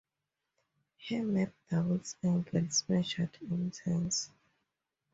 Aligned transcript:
Here 0.97 1.23
map 1.23 1.53
doubles 1.69 2.15
angles 2.23 2.83
measured 2.89 3.37
in 3.39 3.69
turns. 3.69 4.31